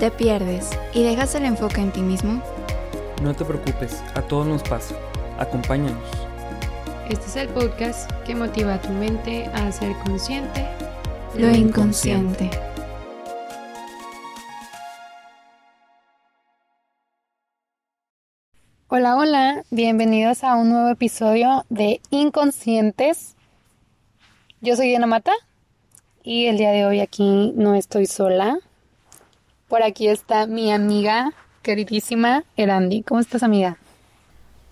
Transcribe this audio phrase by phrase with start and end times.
[0.00, 2.42] ¿Te pierdes y dejas el enfoque en ti mismo?
[3.22, 4.94] No te preocupes, a todos nos pasa.
[5.38, 6.08] Acompáñanos.
[7.10, 10.66] Este es el podcast que motiva a tu mente a ser consciente
[11.34, 12.48] Lo inconsciente.
[18.88, 23.36] Hola, hola, bienvenidos a un nuevo episodio de Inconscientes.
[24.62, 25.32] Yo soy Diana Mata
[26.22, 28.60] y el día de hoy aquí no estoy sola.
[29.70, 33.04] Por aquí está mi amiga queridísima Erandi.
[33.04, 33.78] ¿Cómo estás, amiga?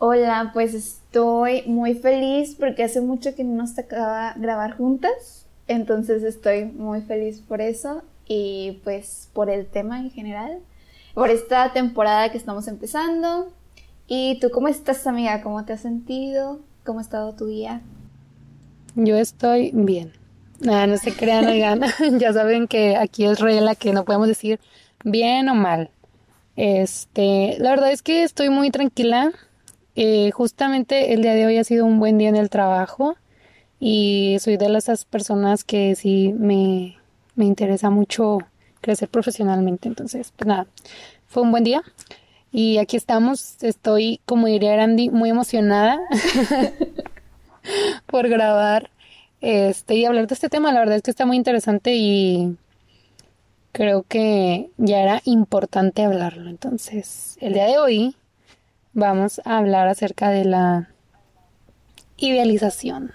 [0.00, 5.46] Hola, pues estoy muy feliz porque hace mucho que no nos tocaba grabar juntas.
[5.68, 10.58] Entonces estoy muy feliz por eso y pues por el tema en general,
[11.14, 13.52] por esta temporada que estamos empezando.
[14.08, 15.42] ¿Y tú cómo estás, amiga?
[15.42, 16.58] ¿Cómo te has sentido?
[16.84, 17.82] ¿Cómo ha estado tu día?
[18.96, 20.12] Yo estoy bien.
[20.58, 21.82] Nada, no se crean, oigan.
[22.18, 24.58] ya saben que aquí es regla que no podemos decir
[25.04, 25.90] bien o mal.
[26.56, 29.32] Este, la verdad es que estoy muy tranquila.
[29.94, 33.16] Eh, justamente el día de hoy ha sido un buen día en el trabajo
[33.80, 36.96] y soy de esas personas que sí me,
[37.34, 38.38] me interesa mucho
[38.80, 39.88] crecer profesionalmente.
[39.88, 40.66] Entonces, pues nada,
[41.26, 41.82] fue un buen día.
[42.50, 46.00] Y aquí estamos, estoy, como diría Randy, muy emocionada
[48.06, 48.90] por grabar
[49.40, 50.72] este y hablar de este tema.
[50.72, 52.56] La verdad es que está muy interesante y
[53.72, 56.50] creo que ya era importante hablarlo.
[56.50, 58.16] Entonces, el día de hoy
[58.92, 60.90] vamos a hablar acerca de la
[62.16, 63.12] idealización.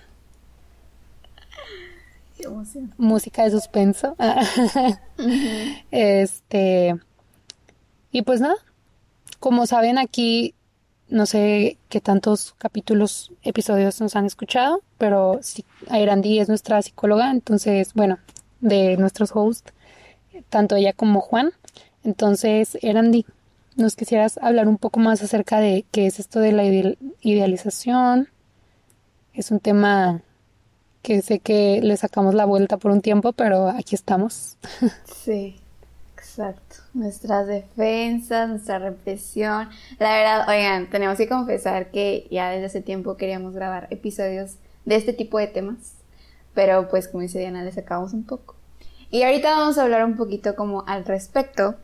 [2.38, 2.48] Qué.
[2.98, 4.16] Música de suspenso.
[5.92, 6.96] Este.
[8.12, 8.56] Y pues nada.
[9.40, 10.56] Como saben, aquí
[11.10, 17.30] no sé qué tantos capítulos, episodios nos han escuchado, pero sí, Ayrandi es nuestra psicóloga,
[17.30, 18.18] entonces, bueno,
[18.62, 19.74] de nuestros hosts,
[20.50, 21.52] tanto ella como Juan.
[22.04, 23.26] Entonces, Erandi,
[23.76, 28.28] ¿nos quisieras hablar un poco más acerca de qué es esto de la ide- idealización?
[29.34, 30.22] Es un tema
[31.02, 34.58] que sé que le sacamos la vuelta por un tiempo, pero aquí estamos.
[35.06, 35.56] Sí,
[36.18, 36.76] exacto.
[36.94, 39.70] Nuestras defensas, nuestra represión.
[40.00, 44.56] La verdad, oigan, tenemos que confesar que ya desde hace tiempo queríamos grabar episodios
[44.86, 45.94] de este tipo de temas.
[46.54, 48.56] Pero pues como dice Diana, le sacamos un poco.
[49.14, 51.76] Y ahorita vamos a hablar un poquito como al respecto.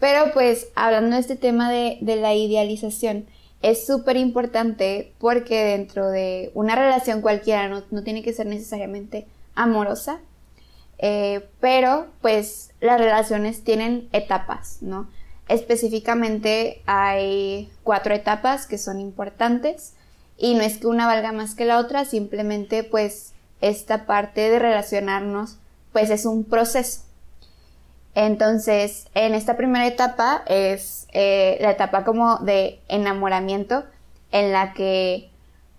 [0.00, 3.26] Pero pues hablando de este tema de, de la idealización,
[3.62, 9.28] es súper importante porque dentro de una relación cualquiera no, no tiene que ser necesariamente
[9.54, 10.18] amorosa,
[10.98, 15.08] eh, pero pues las relaciones tienen etapas, ¿no?
[15.46, 19.94] Específicamente hay cuatro etapas que son importantes
[20.36, 24.58] y no es que una valga más que la otra, simplemente pues esta parte de
[24.58, 25.58] relacionarnos
[25.92, 27.02] pues es un proceso.
[28.14, 33.84] Entonces, en esta primera etapa es eh, la etapa como de enamoramiento
[34.30, 35.30] en la que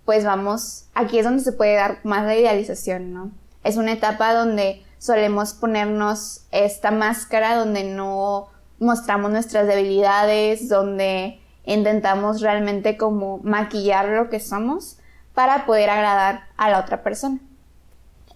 [0.06, 3.32] pues vamos, aquí es donde se puede dar más la idealización, ¿no?
[3.64, 8.50] Es una etapa donde solemos ponernos esta máscara donde no
[8.80, 14.98] mostramos nuestras debilidades, donde intentamos realmente como maquillar lo que somos
[15.34, 17.40] para poder agradar a la otra persona.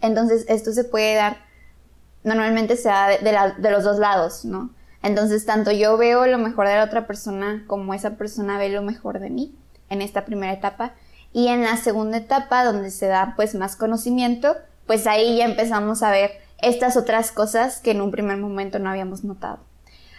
[0.01, 1.37] Entonces esto se puede dar,
[2.27, 4.71] normalmente se da de, los dos lados, ¿no?
[5.01, 8.81] Entonces tanto yo veo lo mejor de la otra persona como esa persona ve lo
[8.81, 9.55] mejor de mí
[9.89, 10.93] en esta primera etapa.
[11.33, 14.55] Y en la segunda etapa, donde se da pues más conocimiento,
[14.85, 18.89] pues ahí ya empezamos a ver estas otras cosas que en un primer momento no
[18.89, 19.59] habíamos notado.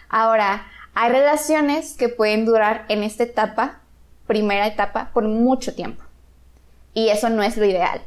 [0.07, 3.81] Ahora, hay relaciones que pueden durar en esta etapa,
[4.27, 6.03] primera etapa, por mucho tiempo.
[6.93, 8.01] Y eso no es lo ideal.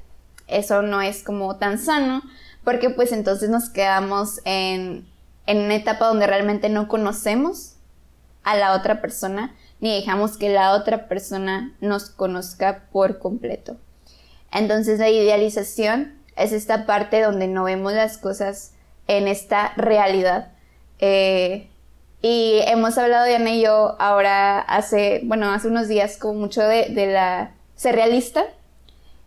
[0.47, 2.23] Eso no es como tan sano,
[2.65, 5.07] porque pues entonces nos quedamos en,
[5.47, 7.75] en una etapa donde realmente no conocemos
[8.45, 13.77] a la otra persona, ni dejamos que la otra persona nos conozca por completo.
[14.53, 18.73] Entonces la idealización es esta parte donde no vemos las cosas
[19.09, 20.53] en esta realidad.
[20.99, 21.69] Eh,
[22.21, 26.89] y hemos hablado, Diana y yo, ahora hace, bueno, hace unos días como mucho de,
[26.91, 28.47] de la ser realista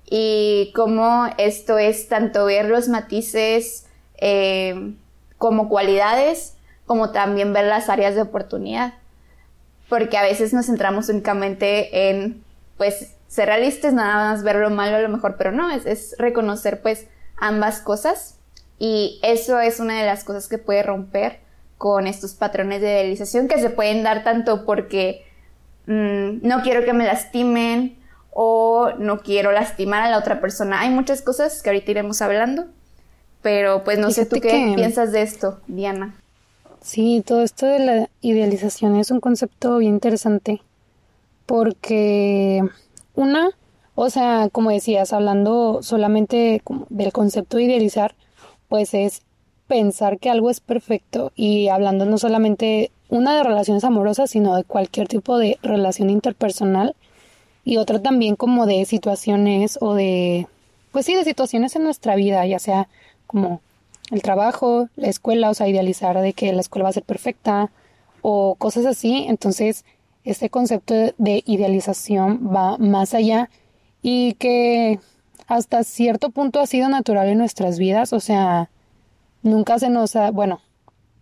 [0.07, 3.87] y cómo esto es tanto ver los matices
[4.17, 4.93] eh,
[5.37, 6.55] como cualidades,
[6.85, 8.93] como también ver las áreas de oportunidad.
[9.89, 12.43] Porque a veces nos centramos únicamente en,
[12.77, 16.81] pues, ser realistas, nada más ver lo malo, lo mejor, pero no, es, es reconocer,
[16.81, 18.37] pues, ambas cosas.
[18.77, 21.39] Y eso es una de las cosas que puede romper
[21.77, 25.25] con estos patrones de idealización que se pueden dar tanto porque
[25.87, 27.97] mm, no quiero que me lastimen
[28.37, 30.81] o no quiero lastimar a la otra persona.
[30.81, 32.65] Hay muchas cosas que ahorita iremos hablando,
[33.41, 36.15] pero pues no sé tú qué que- piensas de esto, Diana.
[36.81, 40.61] Sí, todo esto de la idealización es un concepto bien interesante
[41.45, 42.61] porque
[43.15, 43.51] una,
[43.95, 48.15] o sea, como decías, hablando solamente del concepto de idealizar,
[48.67, 49.21] pues es
[49.67, 54.63] pensar que algo es perfecto y hablando no solamente una de relaciones amorosas, sino de
[54.63, 56.95] cualquier tipo de relación interpersonal
[57.65, 60.47] y otra también como de situaciones o de,
[60.91, 62.87] pues sí, de situaciones en nuestra vida, ya sea
[63.27, 63.59] como
[64.11, 67.71] el trabajo, la escuela, o sea, idealizar de que la escuela va a ser perfecta
[68.21, 69.25] o cosas así.
[69.27, 69.83] Entonces,
[70.23, 73.49] este concepto de idealización va más allá
[74.03, 74.99] y que
[75.47, 78.69] hasta cierto punto ha sido natural en nuestras vidas, o sea,
[79.41, 80.61] nunca se nos ha, bueno,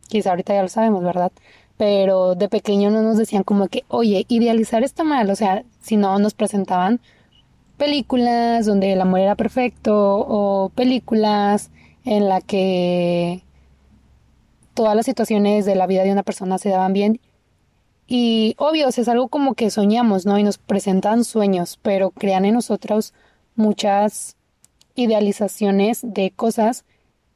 [0.08, 1.32] quizá ahorita ya lo sabemos, ¿verdad?
[1.78, 5.98] Pero de pequeño no nos decían como que, oye, idealizar está mal, o sea, si
[5.98, 7.02] no nos presentaban
[7.78, 11.72] películas donde el amor era perfecto o películas
[12.06, 13.44] en la que
[14.74, 17.20] todas las situaciones de la vida de una persona se daban bien.
[18.08, 20.38] Y obvio, es algo como que soñamos, ¿no?
[20.38, 23.14] Y nos presentan sueños, pero crean en nosotros
[23.56, 24.36] muchas
[24.96, 26.86] idealizaciones de cosas,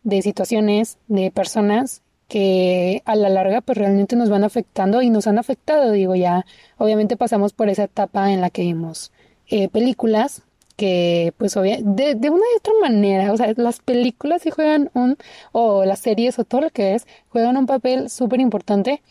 [0.03, 5.27] de situaciones, de personas que a la larga pues realmente nos van afectando y nos
[5.27, 6.45] han afectado, digo ya,
[6.77, 9.11] obviamente pasamos por esa etapa en la que vimos
[9.47, 10.43] eh, películas
[10.75, 14.91] que pues obvia, de, de una y otra manera, o sea, las películas sí juegan
[14.93, 15.17] un,
[15.51, 19.01] o las series o todo lo que es, juegan un papel súper importante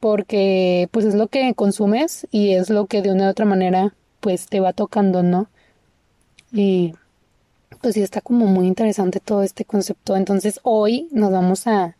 [0.00, 3.94] porque pues es lo que consumes y es lo que de una u otra manera
[4.20, 5.48] pues te va tocando, ¿no?
[6.52, 6.94] Y
[7.80, 10.16] pues sí está como muy interesante todo este concepto.
[10.16, 11.96] Entonces hoy nos vamos a,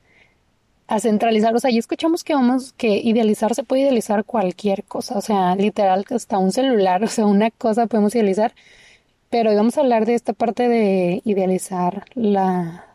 [0.90, 5.16] a centralizar, o sea, ya escuchamos que vamos, que idealizar se puede idealizar cualquier cosa,
[5.16, 8.54] o sea, literal hasta un celular, o sea, una cosa podemos idealizar,
[9.30, 12.86] pero hoy vamos a hablar de esta parte de idealizar la,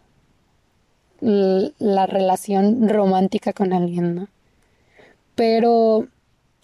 [1.21, 4.27] la relación romántica con alguien, ¿no?
[5.35, 6.07] Pero,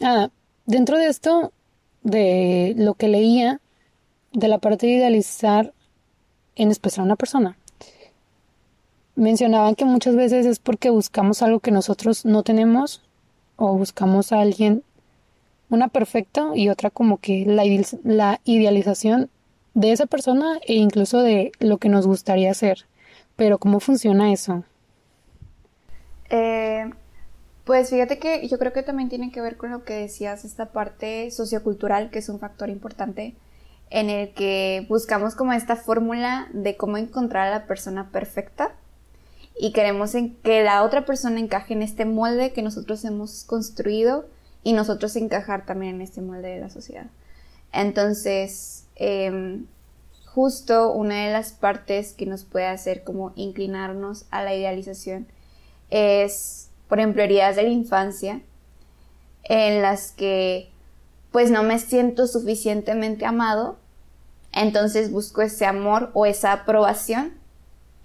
[0.01, 0.29] ah,
[0.65, 1.53] dentro de esto,
[2.03, 3.61] de lo que leía,
[4.33, 5.73] de la parte de idealizar
[6.55, 7.57] en especial a una persona,
[9.21, 13.03] mencionaban que muchas veces es porque buscamos algo que nosotros no tenemos
[13.55, 14.83] o buscamos a alguien,
[15.69, 17.63] una perfecta y otra como que la,
[18.43, 19.29] idealización
[19.75, 22.85] de esa persona e incluso de lo que nos gustaría hacer.
[23.35, 24.63] Pero ¿cómo funciona eso?
[26.31, 26.89] Eh,
[27.63, 30.71] pues fíjate que yo creo que también tiene que ver con lo que decías, esta
[30.71, 33.35] parte sociocultural, que es un factor importante,
[33.91, 38.75] en el que buscamos como esta fórmula de cómo encontrar a la persona perfecta
[39.61, 44.25] y queremos en que la otra persona encaje en este molde que nosotros hemos construido
[44.63, 47.07] y nosotros encajar también en este molde de la sociedad.
[47.71, 49.65] Entonces, Em,
[50.27, 55.25] justo una de las partes que nos puede hacer como inclinarnos a la idealización
[55.89, 58.43] es, por ejemplo, heridas de la infancia
[59.43, 60.69] en las que
[61.31, 63.79] pues no me siento suficientemente amado,
[64.51, 67.33] entonces busco ese amor o esa aprobación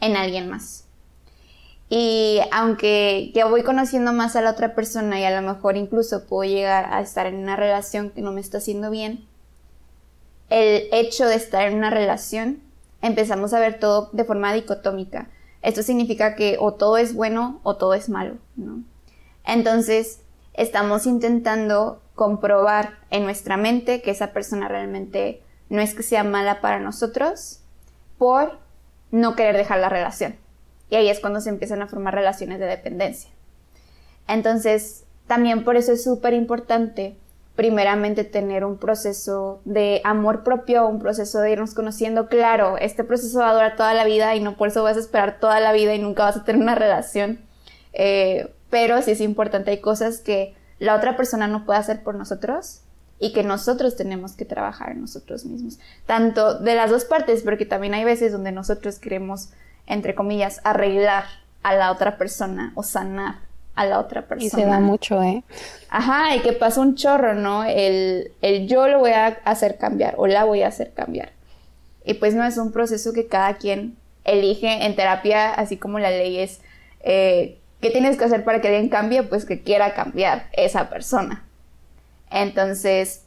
[0.00, 0.85] en alguien más.
[1.88, 6.26] Y aunque ya voy conociendo más a la otra persona y a lo mejor incluso
[6.26, 9.26] puedo llegar a estar en una relación que no me está haciendo bien,
[10.50, 12.60] el hecho de estar en una relación,
[13.02, 15.28] empezamos a ver todo de forma dicotómica.
[15.62, 18.82] Esto significa que o todo es bueno o todo es malo, ¿no?
[19.44, 20.20] Entonces,
[20.54, 26.60] estamos intentando comprobar en nuestra mente que esa persona realmente no es que sea mala
[26.60, 27.60] para nosotros
[28.18, 28.58] por
[29.10, 30.36] no querer dejar la relación.
[30.90, 33.30] Y ahí es cuando se empiezan a formar relaciones de dependencia.
[34.28, 37.16] Entonces, también por eso es súper importante
[37.56, 42.28] primeramente tener un proceso de amor propio, un proceso de irnos conociendo.
[42.28, 45.00] Claro, este proceso va a durar toda la vida y no por eso vas a
[45.00, 47.40] esperar toda la vida y nunca vas a tener una relación.
[47.94, 52.14] Eh, pero sí es importante, hay cosas que la otra persona no puede hacer por
[52.14, 52.82] nosotros
[53.18, 55.78] y que nosotros tenemos que trabajar nosotros mismos.
[56.04, 59.50] Tanto de las dos partes, porque también hay veces donde nosotros queremos,
[59.86, 61.24] entre comillas, arreglar
[61.62, 64.46] a la otra persona o sanar a la otra persona.
[64.46, 65.44] Y se da mucho, ¿eh?
[65.90, 67.64] Ajá, y que pasa un chorro, ¿no?
[67.64, 71.30] El, el yo lo voy a hacer cambiar o la voy a hacer cambiar.
[72.04, 76.10] Y pues no es un proceso que cada quien elige en terapia, así como la
[76.10, 76.60] ley es,
[77.00, 79.22] eh, ¿qué tienes que hacer para que alguien cambie?
[79.22, 81.44] Pues que quiera cambiar esa persona.
[82.30, 83.22] Entonces,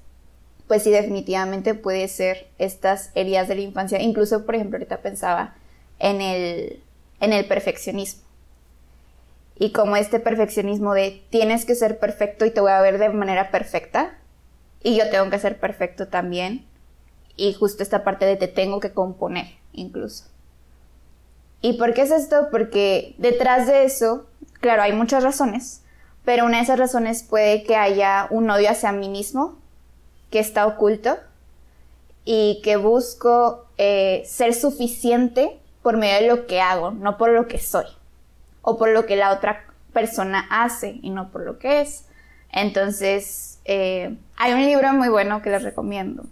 [0.67, 4.01] pues sí, definitivamente puede ser estas heridas de la infancia.
[4.01, 5.55] Incluso, por ejemplo, ahorita pensaba
[5.99, 6.81] en el,
[7.19, 8.23] en el perfeccionismo
[9.59, 13.09] y como este perfeccionismo de tienes que ser perfecto y te voy a ver de
[13.09, 14.17] manera perfecta
[14.81, 16.65] y yo tengo que ser perfecto también
[17.35, 20.25] y justo esta parte de te tengo que componer incluso.
[21.61, 22.47] ¿Y por qué es esto?
[22.51, 24.27] Porque detrás de eso,
[24.61, 25.81] claro, hay muchas razones,
[26.23, 29.57] pero una de esas razones puede que haya un odio hacia mí mismo
[30.31, 31.17] que está oculto
[32.23, 37.47] y que busco eh, ser suficiente por medio de lo que hago, no por lo
[37.47, 37.85] que soy,
[38.61, 42.05] o por lo que la otra persona hace y no por lo que es.
[42.51, 46.25] Entonces, eh, hay un libro muy bueno que les recomiendo,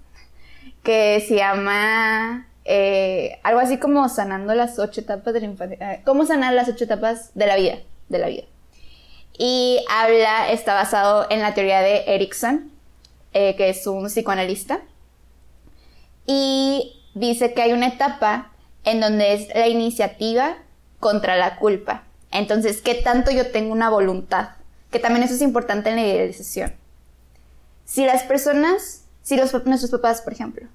[0.84, 6.26] que se llama eh, algo así como sanando las ocho etapas de la infancia, cómo
[6.26, 7.78] sanar las ocho etapas de la vida,
[8.10, 8.44] de la vida.
[9.40, 12.72] Y habla, está basado en la teoría de Erickson,
[13.32, 14.82] que es un psicoanalista,
[16.26, 18.52] y dice que hay una etapa
[18.88, 20.56] en donde es la iniciativa
[21.02, 22.04] contra la culpa.
[22.32, 24.52] Entonces, ¿qué tanto yo tengo una voluntad?
[24.92, 26.74] Que también eso es importante en la idealización.
[27.84, 30.68] Si las personas, si los, nuestros papás, por ejemplo,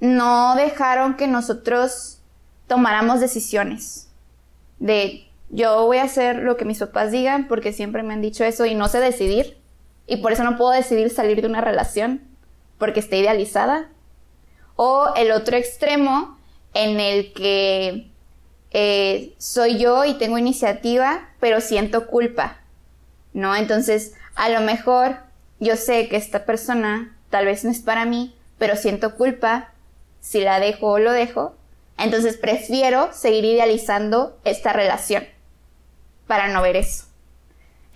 [0.00, 2.18] no dejaron que nosotros
[2.66, 4.08] tomáramos decisiones
[4.80, 8.44] de yo voy a hacer lo que mis papás digan porque siempre me han dicho
[8.44, 9.56] eso y no sé decidir
[10.06, 12.20] y por eso no puedo decidir salir de una relación
[12.78, 13.88] porque está idealizada
[14.76, 16.37] o el otro extremo
[16.78, 18.06] en el que
[18.70, 22.58] eh, soy yo y tengo iniciativa, pero siento culpa,
[23.32, 23.56] ¿no?
[23.56, 25.16] Entonces, a lo mejor
[25.58, 29.72] yo sé que esta persona tal vez no es para mí, pero siento culpa
[30.20, 31.56] si la dejo o lo dejo,
[31.98, 35.24] entonces prefiero seguir idealizando esta relación
[36.28, 37.07] para no ver eso.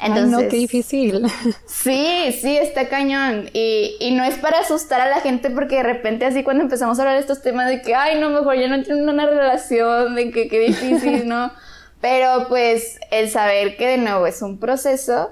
[0.03, 1.23] Entonces, no, qué difícil.
[1.67, 3.49] Sí, sí, está cañón.
[3.53, 6.99] Y, y, no es para asustar a la gente porque de repente así cuando empezamos
[6.99, 10.15] a hablar de estos temas de que, ay, no, mejor ya no tienen una relación,
[10.15, 11.53] de que qué difícil, ¿no?
[12.01, 15.31] Pero pues el saber que de nuevo es un proceso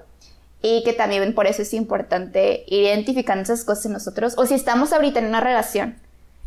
[0.62, 4.34] y que también por eso es importante ir identificando esas cosas en nosotros.
[4.36, 5.96] O si estamos ahorita en una relación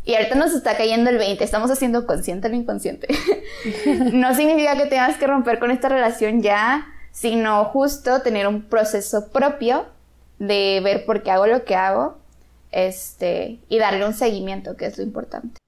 [0.04, 3.08] y ahorita nos está cayendo el 20, estamos haciendo consciente lo inconsciente.
[4.12, 9.28] no significa que tengas que romper con esta relación ya sino justo tener un proceso
[9.28, 9.86] propio
[10.40, 12.16] de ver por qué hago lo que hago
[12.72, 15.60] este, y darle un seguimiento, que es lo importante.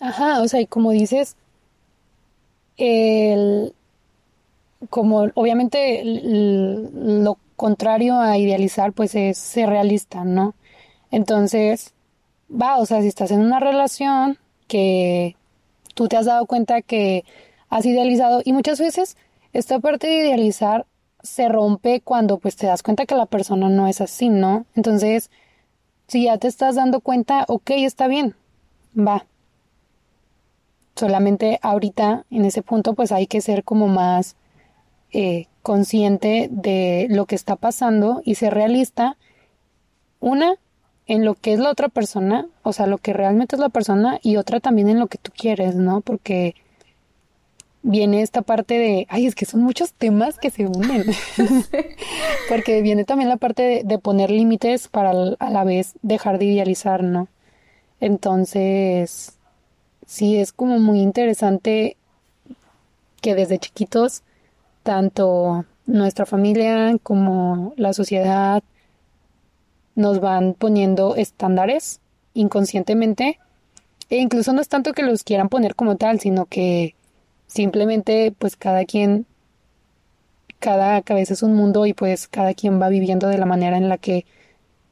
[0.00, 1.36] Ajá, o sea, y como dices,
[2.76, 3.72] el,
[4.90, 10.54] como obviamente lo contrario a idealizar, pues es ser realista, ¿no?
[11.10, 11.94] Entonces,
[12.50, 14.36] va, o sea, si estás en una relación
[14.68, 15.34] que
[15.94, 17.24] tú te has dado cuenta que
[17.70, 19.16] has idealizado y muchas veces
[19.54, 20.84] esta parte de idealizar
[21.22, 24.66] se rompe cuando pues te das cuenta que la persona no es así, ¿no?
[24.74, 25.30] Entonces,
[26.06, 28.34] si ya te estás dando cuenta, ok, está bien,
[28.96, 29.26] va.
[30.96, 34.36] Solamente ahorita, en ese punto, pues hay que ser como más
[35.12, 39.16] eh, consciente de lo que está pasando y ser realista.
[40.20, 40.56] Una,
[41.06, 44.18] en lo que es la otra persona, o sea, lo que realmente es la persona,
[44.22, 46.00] y otra también en lo que tú quieres, ¿no?
[46.00, 46.54] Porque
[47.84, 51.04] viene esta parte de, ay, es que son muchos temas que se unen,
[52.48, 57.04] porque viene también la parte de, poner límites para a la vez dejar de idealizar,
[57.04, 57.28] ¿no?
[58.00, 59.38] Entonces,
[60.06, 61.96] sí, es como muy interesante
[63.20, 64.22] que desde chiquitos,
[64.82, 68.62] tanto nuestra familia como la sociedad
[69.94, 72.00] nos van poniendo estándares
[72.32, 73.38] inconscientemente,
[74.08, 76.94] e incluso no es tanto que los quieran poner como tal, sino que
[77.54, 79.26] Simplemente pues cada quien,
[80.58, 83.88] cada cabeza es un mundo y pues cada quien va viviendo de la manera en
[83.88, 84.26] la que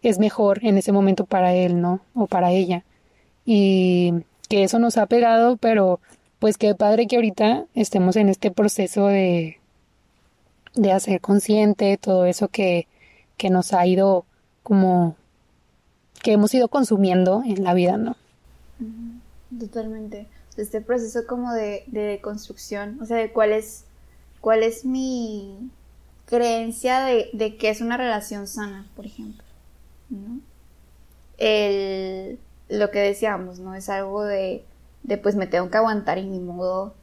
[0.00, 2.02] es mejor en ese momento para él, ¿no?
[2.14, 2.84] O para ella.
[3.44, 4.12] Y
[4.48, 5.98] que eso nos ha pegado, pero
[6.38, 9.58] pues qué padre que ahorita estemos en este proceso de,
[10.76, 12.86] de hacer consciente todo eso que,
[13.38, 14.24] que nos ha ido
[14.62, 15.16] como
[16.22, 18.14] que hemos ido consumiendo en la vida, ¿no?
[19.58, 23.84] Totalmente este proceso como de, de construcción, o sea, de cuál es,
[24.40, 25.70] cuál es mi
[26.26, 29.44] creencia de, de que es una relación sana, por ejemplo,
[30.10, 30.40] ¿no?
[31.38, 33.74] El, lo que decíamos, ¿no?
[33.74, 34.64] Es algo de,
[35.02, 36.94] de pues me tengo que aguantar y ni modo.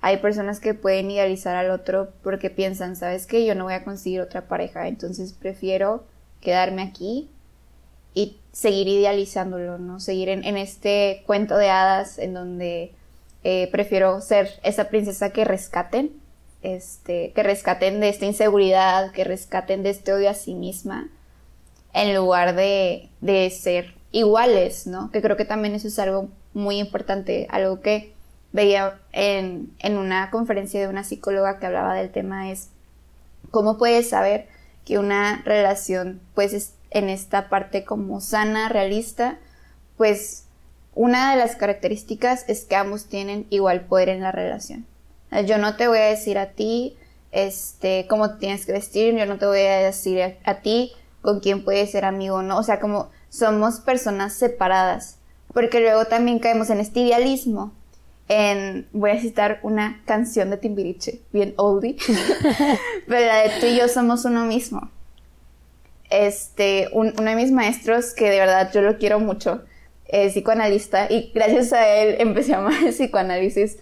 [0.00, 3.44] Hay personas que pueden idealizar al otro porque piensan, ¿sabes qué?
[3.44, 6.04] Yo no voy a conseguir otra pareja, entonces prefiero
[6.40, 7.28] quedarme aquí
[8.14, 9.98] y seguir idealizándolo, ¿no?
[10.00, 12.92] Seguir en, en este cuento de hadas en donde
[13.48, 16.10] eh, prefiero ser esa princesa que rescaten,
[16.62, 21.10] este, que rescaten de esta inseguridad, que rescaten de este odio a sí misma,
[21.92, 25.12] en lugar de, de ser iguales, ¿no?
[25.12, 28.14] Que creo que también eso es algo muy importante, algo que
[28.50, 32.70] veía en, en una conferencia de una psicóloga que hablaba del tema es
[33.52, 34.48] cómo puedes saber
[34.84, 39.38] que una relación pues es en esta parte como sana, realista,
[39.96, 40.45] pues
[40.96, 44.86] una de las características es que ambos tienen igual poder en la relación.
[45.44, 46.96] Yo no te voy a decir a ti,
[47.32, 51.40] este, cómo tienes que vestir, yo no te voy a decir a, a ti con
[51.40, 52.56] quién puedes ser amigo o no.
[52.56, 55.18] O sea, como somos personas separadas.
[55.52, 57.72] Porque luego también caemos en este idealismo.
[58.28, 61.96] En, voy a citar una canción de Timbiriche, bien oldie,
[63.06, 64.90] pero la de tú y yo somos uno mismo.
[66.10, 69.62] Este, uno de mis maestros, que de verdad yo lo quiero mucho,
[70.08, 73.78] es psicoanalista, y gracias a él empecé a amar el psicoanálisis,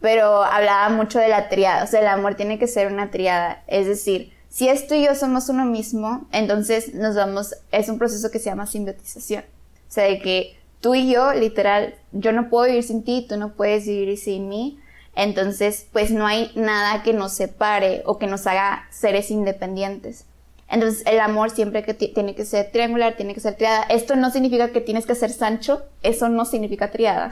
[0.00, 3.62] pero hablaba mucho de la triada, o sea, el amor tiene que ser una triada,
[3.66, 8.30] es decir, si tú y yo somos uno mismo, entonces nos vamos, es un proceso
[8.30, 9.44] que se llama simbiotización.
[9.86, 13.36] O sea, de que tú y yo, literal, yo no puedo vivir sin ti, tú
[13.36, 14.80] no puedes vivir sin mí.
[15.14, 20.26] Entonces, pues no hay nada que nos separe o que nos haga seres independientes.
[20.68, 23.84] Entonces, el amor siempre que tiene que ser triangular, tiene que ser triada.
[23.84, 27.30] Esto no significa que tienes que ser Sancho, eso no significa triada.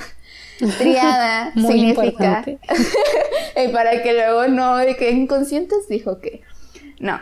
[0.79, 2.45] Triada significa.
[2.47, 6.43] y para que luego no de que inconscientes dijo que.
[7.01, 7.21] No.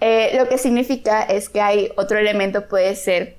[0.00, 3.38] Eh, lo que significa es que hay otro elemento, puede ser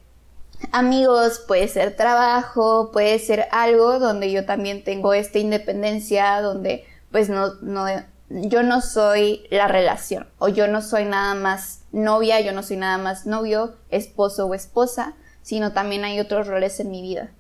[0.71, 7.29] amigos, puede ser trabajo, puede ser algo donde yo también tengo esta independencia, donde pues
[7.29, 7.85] no, no,
[8.29, 12.77] yo no soy la relación, o yo no soy nada más novia, yo no soy
[12.77, 17.31] nada más novio, esposo o esposa, sino también hay otros roles en mi vida.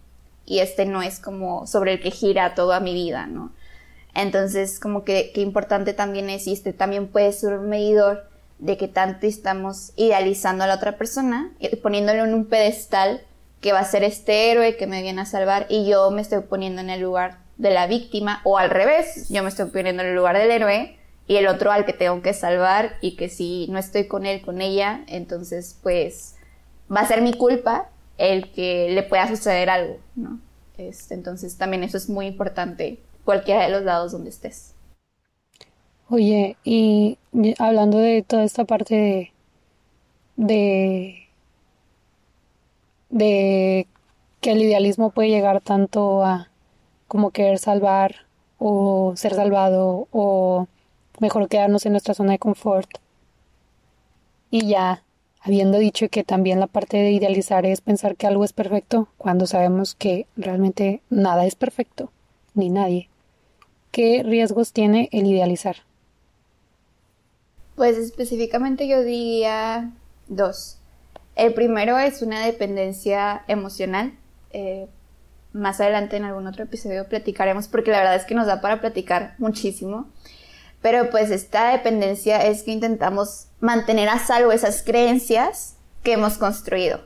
[0.45, 3.51] Y este no es como sobre el que gira toda mi vida, ¿no?
[4.15, 8.27] Entonces, como que, que importante también es, y este también puede ser un medidor
[8.57, 11.51] de que tanto estamos idealizando a la otra persona,
[11.83, 13.21] poniéndolo en un pedestal
[13.61, 16.41] que va a ser este héroe que me viene a salvar y yo me estoy
[16.41, 20.09] poniendo en el lugar de la víctima o al revés, yo me estoy poniendo en
[20.09, 20.97] el lugar del héroe
[21.27, 24.41] y el otro al que tengo que salvar y que si no estoy con él,
[24.41, 26.35] con ella, entonces pues
[26.91, 30.39] va a ser mi culpa el que le pueda suceder algo, ¿no?
[30.77, 34.73] Este, entonces también eso es muy importante cualquiera de los lados donde estés.
[36.09, 37.17] Oye, y
[37.59, 39.31] hablando de toda esta parte de,
[40.37, 41.27] de,
[43.09, 43.87] de
[44.39, 46.48] que el idealismo puede llegar tanto a
[47.09, 48.15] como querer salvar
[48.59, 50.67] o ser salvado o
[51.19, 52.89] mejor quedarnos en nuestra zona de confort.
[54.51, 55.03] Y ya,
[55.41, 59.47] habiendo dicho que también la parte de idealizar es pensar que algo es perfecto, cuando
[59.47, 62.11] sabemos que realmente nada es perfecto,
[62.53, 63.09] ni nadie.
[63.91, 65.77] ¿Qué riesgos tiene el idealizar?
[67.75, 69.91] Pues específicamente yo diría
[70.27, 70.77] dos.
[71.35, 74.13] El primero es una dependencia emocional.
[74.51, 74.87] Eh,
[75.53, 78.79] más adelante en algún otro episodio platicaremos porque la verdad es que nos da para
[78.79, 80.07] platicar muchísimo.
[80.81, 87.01] Pero pues esta dependencia es que intentamos mantener a salvo esas creencias que hemos construido.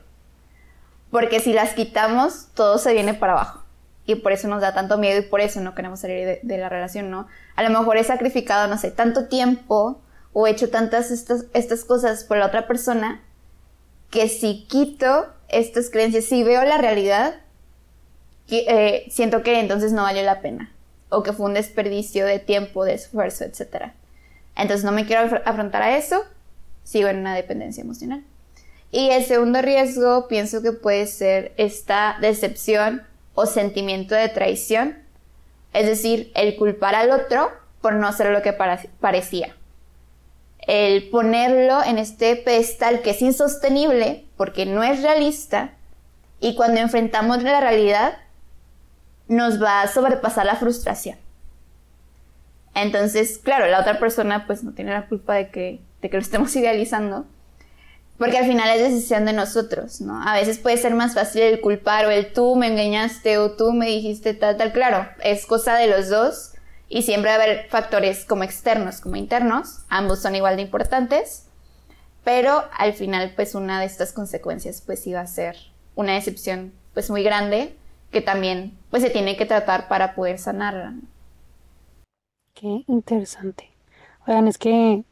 [1.10, 3.64] Porque si las quitamos, todo se viene para abajo
[4.06, 6.68] y por eso nos da tanto miedo y por eso no queremos salir de, la
[6.68, 7.26] relación, ¿no?
[7.56, 10.00] A lo mejor he sacrificado, no sé, tanto tiempo
[10.32, 13.22] o he hecho tantas estas, estas cosas por la otra persona
[14.10, 17.34] que si quito estas creencias, si veo la realidad,
[18.50, 20.70] eh, siento que entonces no valió la pena
[21.08, 23.92] o que fue un desperdicio de tiempo, de esfuerzo, etc.
[24.56, 26.24] Entonces no me quiero afrontar a eso,
[26.82, 28.24] sigo en una dependencia emocional.
[28.90, 33.02] Y el segundo riesgo pienso que puede ser esta decepción
[33.34, 34.98] o sentimiento de traición,
[35.72, 39.56] es decir, el culpar al otro por no ser lo que parecía.
[40.66, 45.72] El ponerlo en este pedestal que es insostenible porque no es realista
[46.40, 48.16] y cuando enfrentamos la realidad
[49.28, 51.18] nos va a sobrepasar la frustración.
[52.74, 56.22] Entonces, claro, la otra persona pues no tiene la culpa de que, de que lo
[56.22, 57.26] estemos idealizando,
[58.18, 60.22] porque al final es decisión de nosotros, ¿no?
[60.26, 63.72] A veces puede ser más fácil el culpar o el tú me engañaste o tú
[63.72, 64.72] me dijiste tal, tal.
[64.72, 66.52] Claro, es cosa de los dos
[66.88, 69.80] y siempre va a haber factores como externos como internos.
[69.88, 71.46] Ambos son igual de importantes.
[72.22, 75.56] Pero al final, pues una de estas consecuencias pues iba a ser
[75.94, 77.76] una decepción pues muy grande
[78.14, 80.94] que también pues se tiene que tratar para poder sanarla.
[82.54, 83.68] Qué interesante.
[84.26, 85.04] Oigan, es que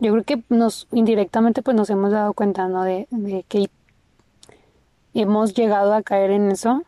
[0.00, 2.82] yo creo que nos indirectamente pues nos hemos dado cuenta, ¿no?
[2.82, 3.06] De,
[3.48, 3.68] que
[5.12, 6.82] hemos llegado a caer en eso.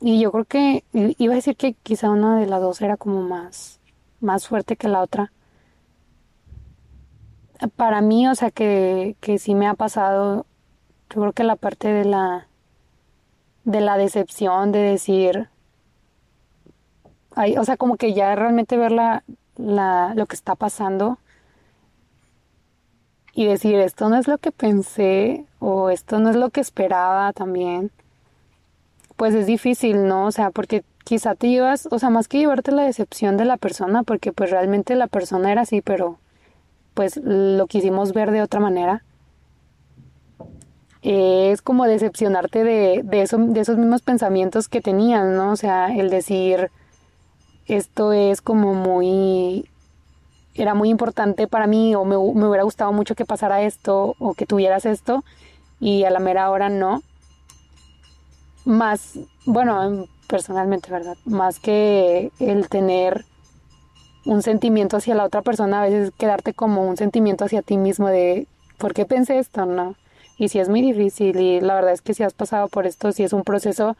[0.00, 3.22] Y yo creo que iba a decir que quizá una de las dos era como
[3.22, 3.80] más,
[4.20, 5.32] más fuerte que la otra.
[7.76, 10.44] Para mí, o sea, que, que sí me ha pasado,
[11.08, 12.48] yo creo que la parte de la,
[13.64, 15.48] de la decepción, de decir,
[17.36, 19.24] o sea, como que ya realmente ver la,
[19.56, 21.18] la, lo que está pasando
[23.32, 27.32] y decir esto no es lo que pensé o esto no es lo que esperaba
[27.32, 27.90] también,
[29.16, 30.26] pues es difícil, ¿no?
[30.26, 33.56] O sea, porque quizá te llevas, o sea, más que llevarte la decepción de la
[33.56, 36.18] persona, porque pues realmente la persona era así, pero
[36.94, 39.04] pues lo quisimos ver de otra manera.
[41.04, 45.52] Es como decepcionarte de, de, de esos mismos pensamientos que tenías, ¿no?
[45.52, 46.70] O sea, el decir,
[47.66, 49.68] esto es como muy,
[50.54, 54.32] era muy importante para mí o me, me hubiera gustado mucho que pasara esto o
[54.32, 55.24] que tuvieras esto
[55.78, 57.02] y a la mera hora no.
[58.64, 61.18] Más, bueno, personalmente, ¿verdad?
[61.26, 63.26] Más que el tener
[64.24, 68.08] un sentimiento hacia la otra persona, a veces quedarte como un sentimiento hacia ti mismo
[68.08, 68.46] de,
[68.78, 69.66] ¿por qué pensé esto?
[69.66, 69.96] ¿No?
[70.36, 73.12] Y si es muy difícil y la verdad es que si has pasado por esto,
[73.12, 73.96] si es un proceso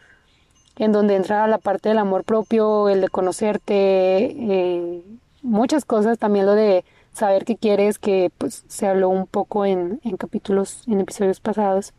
[0.77, 5.03] en donde entra la parte del amor propio, el de conocerte, eh,
[5.43, 10.01] muchas cosas, también lo de saber qué quieres, que pues se habló un poco en,
[10.03, 11.93] en capítulos, en episodios pasados,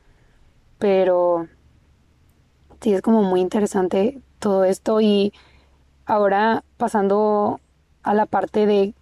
[0.78, 1.48] pero
[2.82, 5.34] sí es como muy interesante todo esto y
[6.06, 7.62] ahora pasando
[8.04, 8.94] a la parte de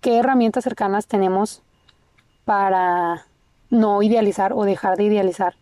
[0.00, 1.62] qué herramientas cercanas tenemos
[2.44, 3.26] para
[3.70, 5.54] no idealizar o dejar de idealizar.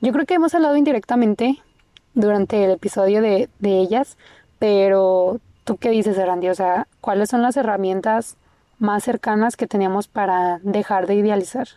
[0.00, 1.58] Yo creo que hemos hablado indirectamente
[2.14, 4.16] durante el episodio de, de ellas,
[4.58, 6.48] pero ¿tú qué dices, Erandi?
[6.48, 8.36] O sea, ¿cuáles son las herramientas
[8.78, 11.68] más cercanas que tenemos para dejar de idealizar?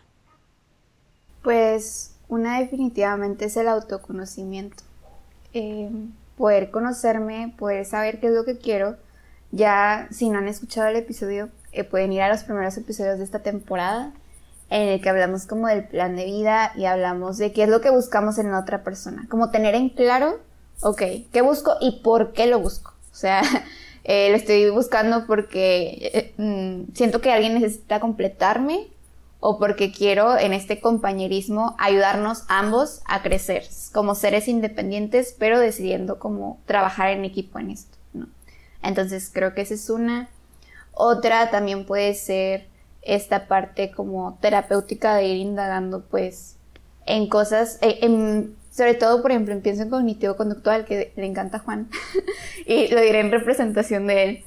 [1.42, 4.82] Pues una definitivamente es el autoconocimiento.
[5.52, 5.90] Eh,
[6.36, 8.96] poder conocerme, poder saber qué es lo que quiero.
[9.50, 13.24] Ya, si no han escuchado el episodio, eh, pueden ir a los primeros episodios de
[13.24, 14.12] esta temporada,
[14.70, 17.80] en el que hablamos como del plan de vida y hablamos de qué es lo
[17.80, 19.26] que buscamos en otra persona.
[19.28, 20.38] Como tener en claro,
[20.80, 21.02] ok,
[21.32, 22.94] qué busco y por qué lo busco.
[23.12, 23.42] O sea,
[24.04, 28.88] eh, lo estoy buscando porque mm, siento que alguien necesita completarme
[29.40, 36.18] o porque quiero en este compañerismo ayudarnos ambos a crecer como seres independientes, pero decidiendo
[36.18, 38.28] cómo trabajar en equipo en esto, ¿no?
[38.82, 40.28] Entonces creo que esa es una.
[40.92, 42.69] Otra también puede ser
[43.02, 46.56] esta parte como terapéutica de ir indagando pues
[47.06, 51.60] en cosas, eh, sobre todo por ejemplo pienso en cognitivo conductual que le encanta a
[51.60, 51.88] Juan
[52.66, 54.44] y lo diré en representación de él,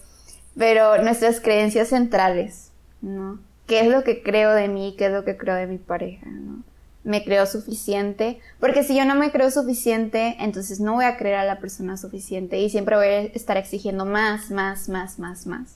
[0.58, 3.40] pero nuestras creencias centrales, ¿no?
[3.68, 6.28] qué es lo que creo de mí, qué es lo que creo de mi pareja,
[6.30, 6.64] ¿no?
[7.04, 11.36] Me creo suficiente, porque si yo no me creo suficiente, entonces no voy a creer
[11.36, 15.76] a la persona suficiente y siempre voy a estar exigiendo más, más, más, más, más.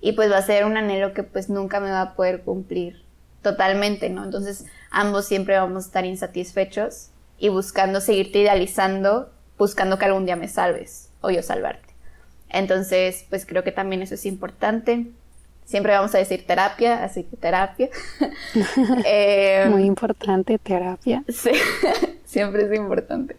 [0.00, 3.04] Y pues va a ser un anhelo que pues nunca me va a poder cumplir
[3.42, 4.24] totalmente, ¿no?
[4.24, 10.36] Entonces ambos siempre vamos a estar insatisfechos y buscando seguirte idealizando, buscando que algún día
[10.36, 11.94] me salves o yo salvarte.
[12.50, 15.06] Entonces, pues creo que también eso es importante.
[15.64, 17.88] Siempre vamos a decir terapia, así que terapia.
[19.04, 21.24] Eh, Muy importante, terapia.
[21.28, 21.52] Sí,
[22.24, 23.36] siempre es importante.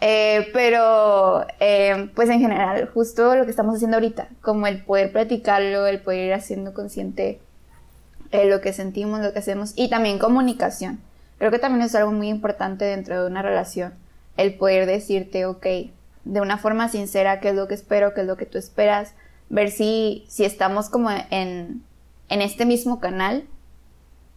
[0.00, 5.12] Eh, pero, eh, pues en general, justo lo que estamos haciendo ahorita, como el poder
[5.12, 7.40] platicarlo, el poder ir haciendo consciente
[8.32, 11.00] lo que sentimos, lo que hacemos, y también comunicación.
[11.38, 13.92] Creo que también es algo muy importante dentro de una relación,
[14.36, 15.66] el poder decirte, ok,
[16.24, 19.14] de una forma sincera, qué es lo que espero, qué es lo que tú esperas,
[19.48, 21.82] ver si, si estamos como en,
[22.28, 23.44] en este mismo canal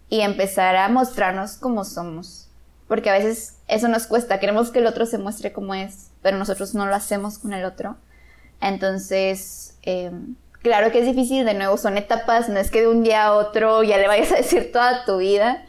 [0.09, 2.49] y empezar a mostrarnos como somos.
[2.87, 6.37] Porque a veces eso nos cuesta, queremos que el otro se muestre como es, pero
[6.37, 7.97] nosotros no lo hacemos con el otro.
[8.61, 13.03] Entonces, em, claro que es difícil, de nuevo, son etapas, no es que de un
[13.03, 15.65] día a otro ya le vayas a decir toda tu vida,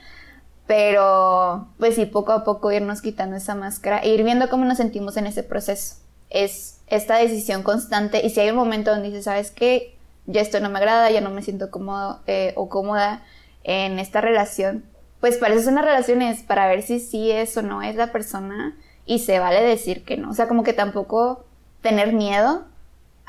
[0.67, 4.79] pero pues sí, poco a poco irnos quitando esa máscara e ir viendo cómo nos
[4.79, 5.97] sentimos en ese proceso.
[6.31, 9.97] Es esta decisión constante y si hay un momento donde dices, ¿sabes qué?
[10.27, 13.23] Ya esto no me agrada, ya no me siento cómodo eh, o cómoda
[13.63, 14.85] en esta relación,
[15.25, 18.13] pues para eso una relación es para ver si sí es o no es la
[18.13, 20.29] persona y se vale decir que no.
[20.29, 21.47] O sea, como que tampoco
[21.81, 22.67] tener miedo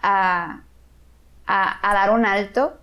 [0.03, 0.63] a,
[1.47, 2.73] a, a dar un alto.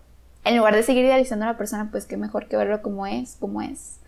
[0.44, 3.36] En lugar de seguir idealizando a la persona, pues qué mejor que verlo como es,
[3.38, 3.98] como es.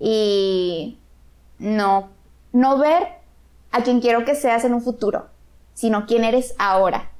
[0.00, 0.98] Y
[1.60, 2.08] no,
[2.52, 3.06] no ver
[3.70, 5.28] a quien quiero que seas en un futuro
[5.72, 7.12] sino quién eres ahora.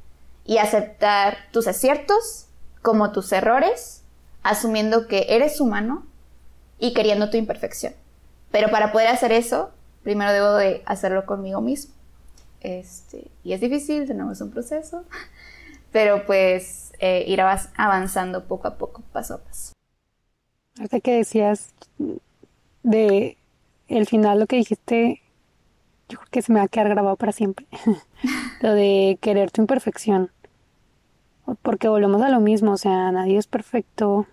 [0.44, 2.46] Y aceptar tus aciertos
[2.82, 4.02] como tus errores,
[4.42, 6.04] asumiendo que eres humano
[6.78, 7.94] y queriendo tu imperfección.
[8.50, 9.70] Pero para poder hacer eso,
[10.02, 11.94] primero debo de hacerlo conmigo mismo.
[12.60, 15.04] Este, y es difícil, es un proceso,
[15.92, 19.72] pero pues eh, ir avanzando poco a poco, paso a paso.
[20.80, 21.74] Hasta que decías
[22.82, 23.36] de
[23.88, 25.22] el final, lo que dijiste
[26.08, 27.66] yo creo que se me va a quedar grabado para siempre.
[28.60, 30.30] lo de querer tu imperfección.
[31.62, 34.26] Porque volvemos a lo mismo, o sea, nadie es perfecto.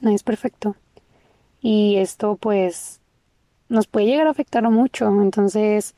[0.00, 0.76] Nadie es perfecto.
[1.60, 3.00] Y esto pues
[3.68, 5.08] nos puede llegar a afectar mucho.
[5.22, 5.94] Entonces,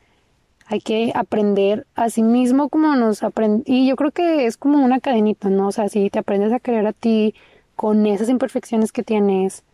[0.66, 4.82] hay que aprender a sí mismo como nos aprende y yo creo que es como
[4.82, 5.68] una cadenita, ¿no?
[5.68, 7.34] O sea, si te aprendes a querer a ti
[7.76, 9.64] con esas imperfecciones que tienes,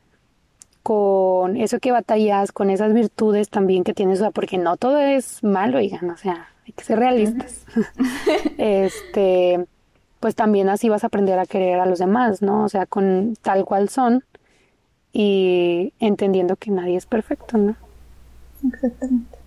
[0.83, 4.99] con eso que batallas, con esas virtudes también que tienes, o sea, porque no todo
[4.99, 7.65] es malo, oigan, o sea, hay que ser realistas.
[8.59, 9.67] este,
[10.21, 12.65] pues también así vas a aprender a querer a los demás, ¿no?
[12.65, 14.25] O sea, con tal cual son
[15.13, 17.77] y entendiendo que nadie es perfecto, ¿no?
[18.67, 19.39] Exactamente.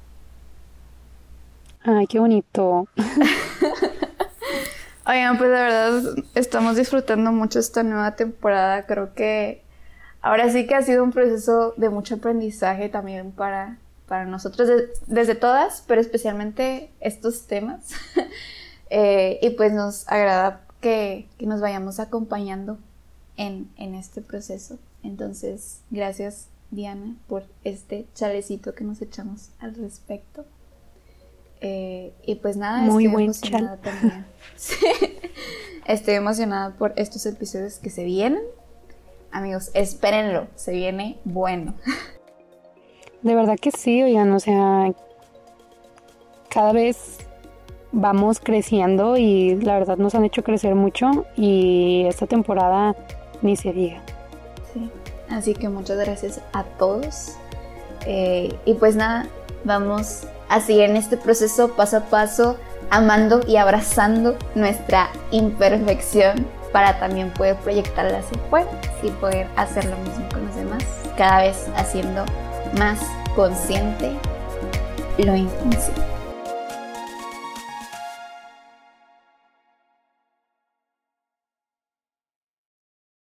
[1.83, 2.87] Ay, qué bonito.
[5.07, 6.03] Oigan, pues de verdad
[6.35, 8.85] estamos disfrutando mucho esta nueva temporada.
[8.85, 9.63] Creo que
[10.21, 14.69] ahora sí que ha sido un proceso de mucho aprendizaje también para, para nosotros,
[15.07, 17.91] desde todas, pero especialmente estos temas.
[18.93, 22.77] Eh, y pues nos agrada que, que nos vayamos acompañando
[23.37, 24.77] en, en, este proceso.
[25.03, 30.45] Entonces, gracias Diana por este chalecito que nos echamos al respecto.
[31.59, 34.25] Eh, y pues nada, Muy estoy emocionada también.
[35.85, 38.41] Estoy emocionada por estos episodios que se vienen.
[39.31, 41.75] Amigos, espérenlo, se viene bueno.
[43.21, 44.91] De verdad que sí, oigan, o sea,
[46.49, 47.19] cada vez
[47.91, 52.95] vamos creciendo y la verdad nos han hecho crecer mucho y esta temporada
[53.41, 54.01] ni se diga.
[55.31, 57.35] Sí, así que muchas gracias a todos.
[58.05, 59.27] Eh, y pues nada,
[59.63, 62.57] vamos así en este proceso paso a paso,
[62.89, 68.69] amando y abrazando nuestra imperfección para también poder proyectarla hacia afuera
[69.03, 70.83] y poder hacer lo mismo con los demás,
[71.17, 72.25] cada vez haciendo
[72.77, 72.99] más
[73.35, 74.11] consciente
[75.17, 76.20] lo inconsciente.